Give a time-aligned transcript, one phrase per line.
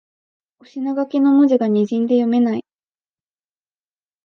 [0.59, 2.65] お品書きの文字がにじんで読めない